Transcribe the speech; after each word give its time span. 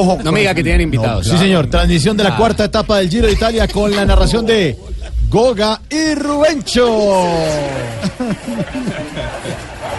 Ojo, 0.00 0.16
no 0.22 0.30
me 0.30 0.38
diga 0.38 0.54
que 0.54 0.62
tienen 0.62 0.82
invitados. 0.82 1.26
Sí, 1.26 1.36
señor. 1.36 1.66
Transmisión 1.66 2.16
de 2.16 2.22
la 2.22 2.36
cuarta 2.36 2.66
etapa 2.66 2.98
del 2.98 3.10
Giro 3.10 3.26
de 3.26 3.32
Italia 3.32 3.66
con 3.66 3.90
la 3.90 4.04
narración 4.04 4.46
de 4.46 4.78
Goga 5.28 5.80
y 5.90 6.14
Rubencho. 6.14 7.26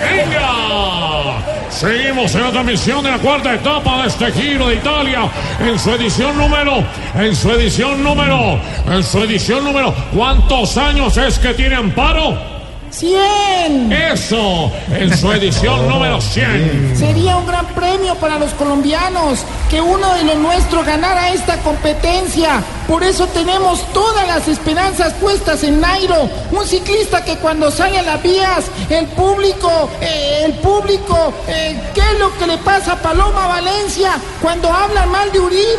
¡Venga! 0.00 1.42
Seguimos 1.68 2.32
en 2.32 2.42
la 2.42 2.52
transmisión 2.52 3.02
de 3.02 3.10
la 3.10 3.18
cuarta 3.18 3.52
etapa 3.52 4.02
de 4.02 4.08
este 4.08 4.30
Giro 4.30 4.68
de 4.68 4.76
Italia 4.76 5.28
en 5.58 5.76
su 5.76 5.90
edición 5.90 6.38
número, 6.38 6.84
en 7.16 7.34
su 7.34 7.50
edición 7.50 8.04
número, 8.04 8.60
en 8.88 9.02
su 9.02 9.18
edición 9.24 9.64
número. 9.64 9.92
¿Cuántos 10.14 10.76
años 10.76 11.16
es 11.16 11.40
que 11.40 11.54
tiene 11.54 11.74
Amparo? 11.74 12.57
100. 12.90 13.92
Eso, 13.92 14.72
en 14.90 15.16
su 15.16 15.32
edición 15.32 15.88
número 15.88 16.20
100. 16.20 16.96
Sería 16.96 17.36
un 17.36 17.46
gran 17.46 17.66
premio 17.68 18.14
para 18.16 18.38
los 18.38 18.52
colombianos 18.54 19.40
que 19.70 19.80
uno 19.80 20.14
de 20.14 20.24
los 20.24 20.36
nuestros 20.36 20.84
ganara 20.86 21.30
esta 21.30 21.58
competencia. 21.58 22.62
Por 22.86 23.02
eso 23.02 23.26
tenemos 23.28 23.84
todas 23.92 24.26
las 24.26 24.48
esperanzas 24.48 25.12
puestas 25.14 25.62
en 25.62 25.80
Nairo, 25.80 26.30
un 26.50 26.66
ciclista 26.66 27.22
que 27.22 27.36
cuando 27.36 27.70
sale 27.70 27.98
a 27.98 28.02
las 28.02 28.22
vías, 28.22 28.64
el 28.88 29.06
público, 29.08 29.90
eh, 30.00 30.44
el 30.46 30.54
público, 30.54 31.34
eh, 31.46 31.78
¿qué 31.94 32.00
es 32.00 32.18
lo 32.18 32.36
que 32.38 32.46
le 32.46 32.58
pasa 32.58 32.92
a 32.92 32.96
Paloma 32.96 33.46
Valencia 33.46 34.12
cuando 34.40 34.72
habla 34.72 35.06
mal 35.06 35.30
de 35.32 35.40
Uribe? 35.40 35.77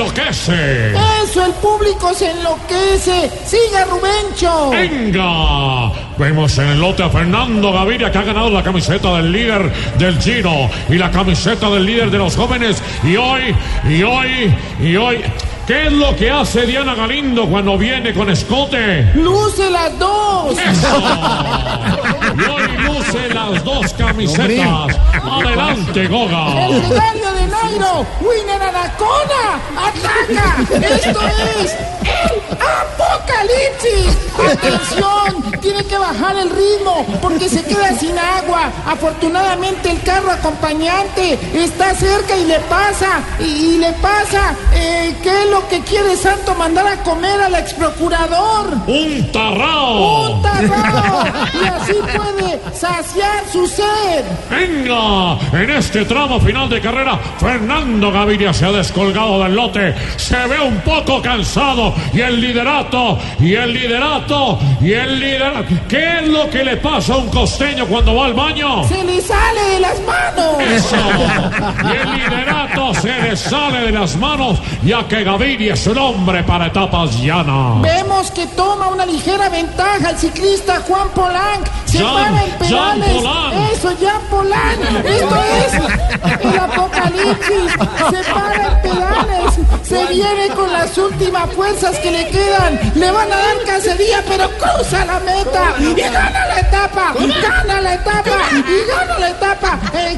Enloquece. 0.00 0.94
Eso, 1.22 1.44
el 1.44 1.52
público 1.52 2.14
se 2.14 2.30
enloquece. 2.30 3.30
Siga 3.44 3.84
Rubencho. 3.84 4.70
Venga. 4.70 5.92
Vemos 6.16 6.56
en 6.56 6.68
el 6.68 6.80
lote 6.80 7.02
a 7.02 7.10
Fernando 7.10 7.70
Gaviria 7.70 8.10
que 8.10 8.16
ha 8.16 8.22
ganado 8.22 8.48
la 8.48 8.62
camiseta 8.62 9.16
del 9.16 9.30
líder 9.30 9.70
del 9.98 10.18
Giro 10.18 10.70
y 10.88 10.94
la 10.94 11.10
camiseta 11.10 11.68
del 11.68 11.84
líder 11.84 12.10
de 12.10 12.16
los 12.16 12.34
jóvenes. 12.34 12.82
Y 13.04 13.16
hoy, 13.16 13.54
y 13.86 14.02
hoy, 14.02 14.54
y 14.80 14.96
hoy. 14.96 15.22
¿Qué 15.66 15.86
es 15.86 15.92
lo 15.92 16.16
que 16.16 16.30
hace 16.30 16.66
Diana 16.66 16.94
Galindo 16.94 17.46
cuando 17.46 17.76
viene 17.76 18.14
con 18.14 18.30
escote? 18.30 19.02
Luce 19.14 19.70
las 19.70 19.96
dos. 19.98 20.58
¡Eso! 20.58 21.02
Y 22.36 22.50
hoy 22.50 22.68
luce 22.86 23.28
las 23.34 23.62
dos 23.62 23.92
camisetas. 23.92 24.98
Adelante, 25.22 26.08
Goga. 26.08 26.54
Nairo. 27.70 28.06
Winner 28.20 28.62
Anacona. 28.62 29.60
Ataca. 29.76 30.62
Esto 30.86 31.20
es 31.26 31.72
el 31.72 32.58
apocalipsis. 32.60 34.16
Atención. 34.52 35.60
Tiene 35.60 35.84
que 35.84 35.98
bajar 35.98 36.36
el 36.36 36.50
ritmo 36.50 37.06
porque 37.20 37.48
se 37.48 37.62
queda 37.62 37.92
sin 37.98 38.18
agua. 38.18 38.70
Afortunadamente 38.86 39.90
el 39.90 40.02
carro 40.02 40.30
acompañante 40.30 41.38
está 41.54 41.94
cerca 41.94 42.36
y 42.36 42.44
le 42.46 42.58
pasa. 42.60 43.20
Y, 43.38 43.44
y 43.44 43.78
le 43.78 43.92
pasa. 43.94 44.54
Eh, 44.74 45.16
¿Qué 45.22 45.42
es 45.42 45.50
lo 45.50 45.68
que 45.68 45.80
quiere 45.82 46.16
Santo 46.16 46.54
mandar 46.54 46.86
a 46.86 47.02
comer 47.02 47.40
al 47.40 47.54
ex 47.54 47.74
procurador? 47.74 48.74
Un 48.86 49.30
tarrao. 49.32 50.32
¡Un 50.32 50.42
tarrao! 50.42 51.24
Y 51.62 51.66
así 51.66 51.94
puede 52.16 52.49
saciar 52.80 53.44
su 53.52 53.66
sed. 53.66 54.24
Venga, 54.48 55.38
en 55.52 55.70
este 55.70 56.06
tramo 56.06 56.40
final 56.40 56.66
de 56.70 56.80
carrera, 56.80 57.18
Fernando 57.38 58.10
Gaviria 58.10 58.54
se 58.54 58.64
ha 58.64 58.72
descolgado 58.72 59.42
del 59.42 59.54
lote, 59.54 59.94
se 60.16 60.46
ve 60.46 60.58
un 60.60 60.80
poco 60.80 61.20
cansado 61.20 61.94
y 62.14 62.20
el 62.20 62.40
liderato, 62.40 63.18
y 63.38 63.54
el 63.54 63.74
liderato, 63.74 64.58
y 64.80 64.92
el 64.94 65.20
liderato. 65.20 65.74
¿Qué 65.88 66.20
es 66.20 66.28
lo 66.28 66.48
que 66.48 66.64
le 66.64 66.78
pasa 66.78 67.14
a 67.14 67.16
un 67.18 67.28
costeño 67.28 67.86
cuando 67.86 68.14
va 68.14 68.26
al 68.26 68.34
baño? 68.34 68.82
Se 68.88 69.04
le 69.04 69.20
sale 69.20 69.60
de 69.72 69.80
las 69.80 70.00
manos. 70.00 70.60
Eso. 70.60 70.96
Y 71.84 71.96
el 71.96 72.12
liderato 72.18 72.94
se 72.94 73.20
le 73.20 73.36
sale 73.36 73.80
de 73.80 73.92
las 73.92 74.16
manos, 74.16 74.58
ya 74.82 75.06
que 75.06 75.22
Gaviria 75.22 75.74
es 75.74 75.86
un 75.86 75.98
hombre 75.98 76.42
para 76.44 76.68
etapas 76.68 77.20
llanas. 77.20 77.82
Vemos 77.82 78.30
que 78.30 78.46
toma 78.46 78.88
una 78.88 79.04
ligera 79.04 79.50
ventaja 79.50 80.10
el 80.10 80.16
ciclista 80.16 80.80
Juan 80.88 81.10
Polanc. 81.14 81.66
Se 81.90 81.98
Jean- 81.98 82.14
para 82.14 82.44
en 82.44 82.50
Jean 82.68 83.00
pedales. 83.00 83.14
Polanc. 83.16 83.54
Eso, 83.72 83.90
Jean 84.00 84.20
Polanc. 84.30 84.80
Esto 85.04 85.36
es 85.64 85.74
el 86.44 86.58
apocalipsis. 86.58 87.72
Se 88.10 88.32
para 88.32 88.66
en 88.66 88.82
pedales. 88.82 89.54
Se 89.82 90.06
viene 90.06 90.48
con 90.54 90.72
las 90.72 90.96
últimas 90.98 91.50
fuerzas 91.54 91.98
que 91.98 92.10
le 92.10 92.28
quedan. 92.28 92.78
Le 92.94 93.10
van 93.10 93.32
a 93.32 93.36
dar 93.36 93.56
cacería, 93.66 94.22
pero 94.28 94.48
cruza 94.58 95.04
la 95.04 95.18
meta. 95.20 95.74
Y 95.80 95.94
gana 96.00 96.46
la 96.46 96.59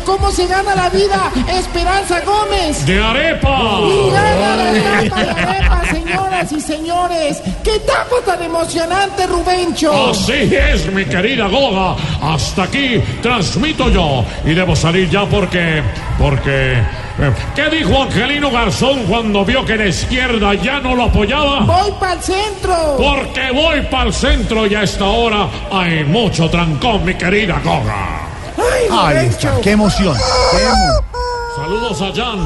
¿Cómo 0.05 0.31
se 0.31 0.47
gana 0.47 0.75
la 0.75 0.89
vida? 0.89 1.31
Esperanza 1.49 2.21
Gómez. 2.21 2.85
De 2.87 3.03
arepa. 3.03 3.81
Y 3.83 4.11
gana 4.11 4.57
la 4.57 5.03
etapa 5.03 5.23
de 5.25 5.31
Arepa, 5.31 5.83
señoras 5.91 6.53
y 6.53 6.61
señores. 6.61 7.43
¡Qué 7.63 7.77
etapa 7.77 8.17
tan 8.27 8.43
emocionante, 8.43 9.27
Rubencho! 9.27 10.11
Así 10.11 10.55
es, 10.55 10.91
mi 10.93 11.05
querida 11.05 11.47
Goga. 11.49 11.97
Hasta 12.23 12.65
aquí 12.65 13.01
transmito 13.23 13.89
yo. 13.91 14.25
Y 14.45 14.55
debo 14.55 14.75
salir 14.75 15.09
ya 15.09 15.25
porque. 15.27 15.83
Porque. 16.19 16.73
eh, 16.73 17.33
¿Qué 17.55 17.69
dijo 17.71 18.03
Angelino 18.03 18.51
Garzón 18.51 19.05
cuando 19.05 19.45
vio 19.45 19.65
que 19.65 19.77
la 19.77 19.87
izquierda 19.87 20.55
ya 20.55 20.81
no 20.81 20.95
lo 20.95 21.05
apoyaba? 21.05 21.61
Voy 21.61 21.93
para 22.01 22.15
el 22.15 22.23
centro. 22.23 22.97
Porque 22.97 23.51
voy 23.53 23.83
para 23.91 24.05
el 24.09 24.13
centro 24.13 24.67
y 24.67 24.75
a 24.75 24.83
esta 24.83 25.05
hora 25.07 25.49
hay 25.71 26.05
mucho 26.05 26.49
trancón, 26.51 27.05
mi 27.05 27.15
querida 27.15 27.61
Goga. 27.65 28.22
Ahí 28.91 29.27
está. 29.27 29.61
¡Qué 29.61 29.73
emoción! 29.73 30.17
¡Qué 30.51 30.63
emoción! 30.63 31.05
Saludos 31.57 32.01
a 32.03 32.13
Jan. 32.15 32.39